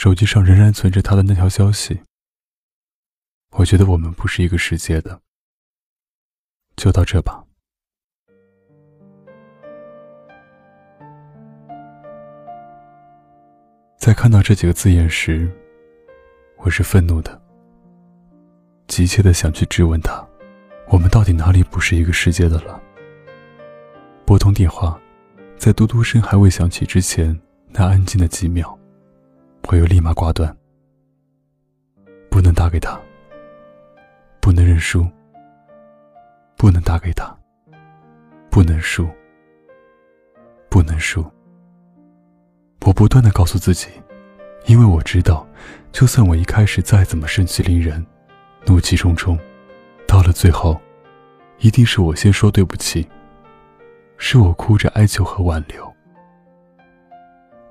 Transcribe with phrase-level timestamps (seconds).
[0.00, 2.00] 手机上仍然存着他的那条消息。
[3.50, 5.20] 我觉得我们不是一个世界的。
[6.74, 7.44] 就到这吧。
[13.98, 15.52] 在看到这几个字眼时，
[16.56, 17.38] 我是愤怒的，
[18.88, 20.26] 急切的想去质问他：
[20.88, 22.80] 我们到底哪里不是一个世界的了？
[24.24, 24.98] 拨通电话，
[25.58, 27.38] 在嘟嘟声还未响起之前，
[27.68, 28.79] 那安静的几秒，
[29.68, 30.54] 我又立马挂断。
[32.30, 33.00] 不能打给他，
[34.40, 35.06] 不能认输。
[36.56, 37.34] 不能打给他，
[38.50, 39.08] 不能输，
[40.68, 41.24] 不能输。
[42.84, 43.88] 我不断的告诉自己，
[44.66, 45.48] 因为我知道，
[45.90, 48.04] 就算我一开始再怎么盛气凌人、
[48.66, 49.38] 怒气冲冲，
[50.06, 50.78] 到了最后，
[51.60, 53.08] 一定是我先说对不起，
[54.18, 55.90] 是我哭着哀求和挽留。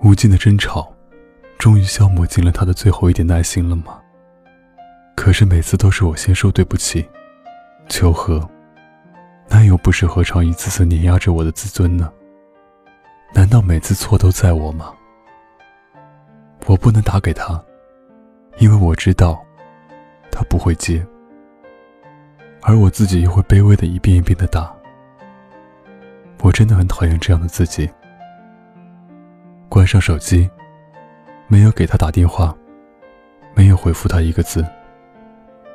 [0.00, 0.90] 无尽的争吵，
[1.58, 3.98] 终于消磨尽了他的最后一点耐心了吗？
[5.16, 7.06] 可是每次都是我先说对不起，
[7.88, 8.48] 求和。
[9.48, 12.12] 那又不是何尝一次次碾压着我的自尊呢？
[13.34, 14.92] 难道每次错都在我吗？
[16.66, 17.60] 我不能打给他，
[18.58, 19.42] 因为我知道
[20.30, 21.04] 他不会接，
[22.62, 24.72] 而我自己又会卑微的一遍一遍的打。
[26.40, 27.90] 我真的很讨厌这样的自己。
[29.68, 30.48] 关上手机，
[31.50, 32.54] 没有给他打电话，
[33.54, 34.64] 没有回复他一个字，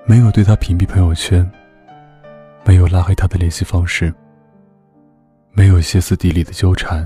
[0.06, 1.50] 没有对他屏蔽朋友圈。
[2.66, 4.14] 没有拉黑他的联系方式，
[5.52, 7.06] 没有歇斯底里的纠缠，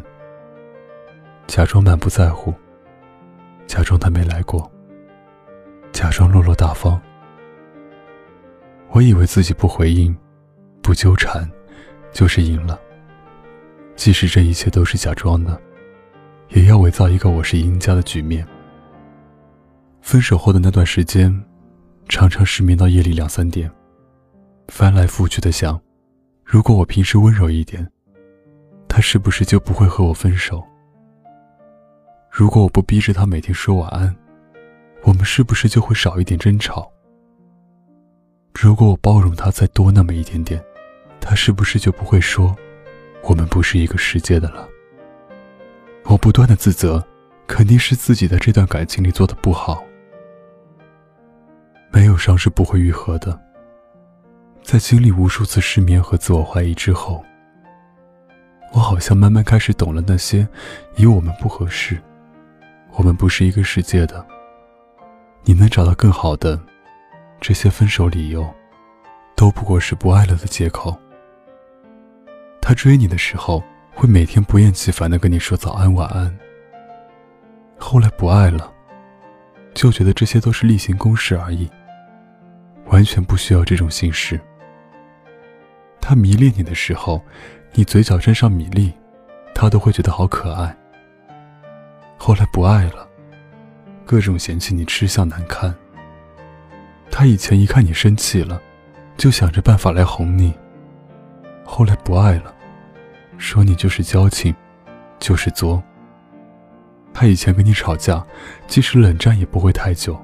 [1.47, 2.53] 假装满不在乎，
[3.65, 4.71] 假装他没来过，
[5.91, 7.01] 假装落落大方。
[8.89, 10.15] 我以为自己不回应，
[10.83, 11.49] 不纠缠，
[12.11, 12.79] 就是赢了。
[13.95, 15.59] 即使这一切都是假装的，
[16.49, 18.47] 也要伪造一个我是赢家的局面。
[20.07, 21.37] 分手后的那段时间，
[22.07, 23.69] 常常失眠到夜里两三点。
[24.69, 25.77] 翻来覆去的想，
[26.45, 27.85] 如果我平时温柔一点，
[28.87, 30.65] 他是不是就不会和我分手？
[32.31, 34.15] 如果我不逼着他每天说晚安，
[35.03, 36.89] 我们是不是就会少一点争吵？
[38.53, 40.63] 如果我包容他再多那么一点点，
[41.19, 42.55] 他是不是就不会说
[43.23, 44.69] 我们不是一个世界的了？
[46.05, 47.05] 我不断的自责，
[47.45, 49.83] 肯定是自己在这段感情里做的不好。
[51.91, 53.39] 没有伤是不会愈合的。
[54.61, 57.23] 在经历无数次失眠和自我怀疑之后，
[58.73, 60.47] 我好像慢慢开始懂了那些
[60.97, 62.01] 以我们不合适，
[62.93, 64.25] 我们不是一个世界的。
[65.43, 66.59] 你能找到更好的，
[67.39, 68.45] 这些分手理由，
[69.35, 70.95] 都不过是不爱了的借口。
[72.61, 76.37] 他追你的时候，会每天不厌其烦的跟你说早安晚安。
[77.77, 78.69] 后来不爱了，
[79.73, 81.71] 就觉得这些都是例行公事而已，
[82.89, 84.39] 完全不需要这种形式。
[85.99, 87.21] 他迷恋你的时候，
[87.73, 88.93] 你嘴角沾上米粒，
[89.53, 90.75] 他都会觉得好可爱。
[92.17, 93.07] 后来不爱了，
[94.05, 95.73] 各种嫌弃你吃相难看。
[97.11, 98.61] 他以前一看你生气了，
[99.17, 100.53] 就想着办法来哄你。
[101.63, 102.53] 后来不爱了，
[103.37, 104.55] 说你就是矫情，
[105.19, 105.83] 就是作。
[107.13, 108.25] 他以前跟你吵架，
[108.67, 110.17] 即使冷战也不会太久。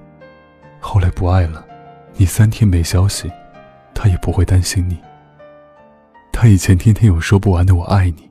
[0.80, 1.66] 后来不爱了，
[2.16, 3.32] 你三天没消息，
[3.94, 4.98] 他也不会担心你。
[6.32, 8.30] 他以前天天有说不完的“我爱你”，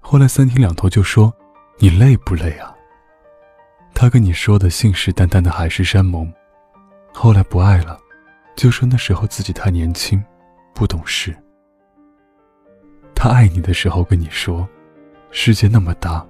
[0.00, 1.32] 后来三天两头就说
[1.78, 2.74] “你累不累啊？”
[3.94, 6.30] 他跟你说的信誓旦旦的海誓山盟，
[7.12, 7.98] 后来不爱了，
[8.54, 10.22] 就说那时候自己太年轻，
[10.74, 11.34] 不懂事。
[13.14, 14.68] 他爱你的时候跟你说
[15.32, 16.24] ：“世界那么大，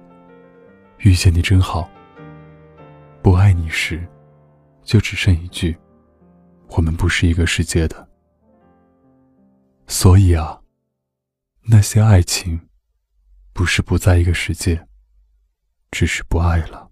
[0.99, 1.89] 遇见你真好。”
[3.21, 4.07] 不爱你时，
[4.83, 5.75] 就只剩一句
[6.69, 8.07] ：“我们不是一个世界的。”
[9.87, 10.61] 所以啊。
[11.69, 12.69] 那些爱情，
[13.51, 14.87] 不是不在一个世界，
[15.91, 16.89] 只是不爱了。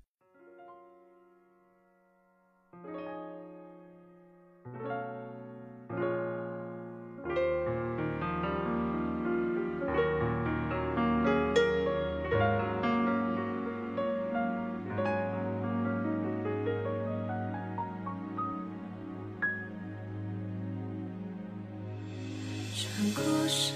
[22.96, 23.76] 转过身。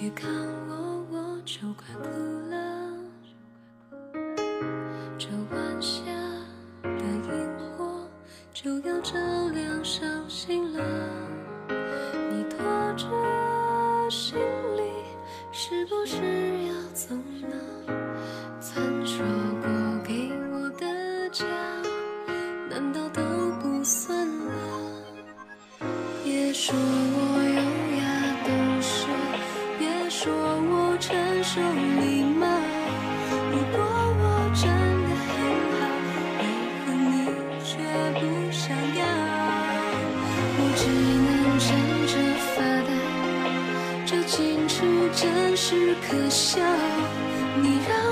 [0.00, 0.30] 别看
[0.66, 2.08] 我，我就快哭
[2.48, 2.56] 了。
[5.18, 6.00] 这晚霞
[6.82, 8.08] 的萤火
[8.54, 9.12] 就要照
[9.52, 10.82] 亮伤心了。
[11.68, 12.58] 你拖
[12.96, 13.04] 着
[14.08, 14.38] 行
[14.74, 14.82] 李，
[15.52, 16.16] 是不是
[16.66, 17.54] 要走呢？
[18.58, 19.22] 曾说
[19.60, 19.68] 过
[20.02, 21.44] 给我的家。
[22.70, 23.20] 难道都
[23.60, 24.52] 不算了？
[26.24, 27.23] 别说我
[40.84, 41.70] 只能站
[42.06, 42.12] 着
[42.54, 42.92] 发呆，
[44.04, 44.76] 这矜持
[45.14, 46.60] 真是可笑。
[47.62, 48.03] 你让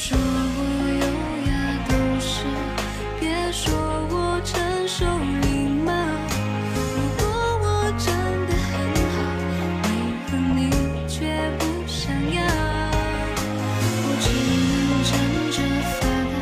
[0.00, 0.60] 说我
[1.02, 1.04] 优
[1.50, 1.52] 雅
[1.88, 1.90] 懂
[2.20, 2.46] 事，
[3.18, 3.66] 别说
[4.08, 4.54] 我成
[4.86, 5.04] 熟
[5.42, 5.90] 礼貌。
[6.72, 6.78] 如
[7.18, 7.20] 果
[7.64, 7.66] 我
[7.98, 8.06] 真
[8.46, 8.70] 的很
[9.12, 9.18] 好，
[9.82, 9.86] 为
[10.30, 10.58] 何你
[11.08, 11.18] 却
[11.58, 12.38] 不想要？
[14.04, 14.26] 我只
[14.86, 15.12] 能站
[15.50, 15.58] 着
[15.98, 16.00] 发
[16.30, 16.32] 呆，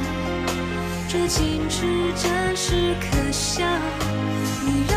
[1.08, 1.34] 这矜
[1.70, 1.74] 持
[2.14, 2.24] 真
[2.54, 3.64] 是可笑。
[4.66, 4.94] 你让